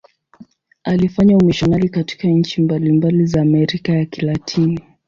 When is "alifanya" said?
0.83-1.37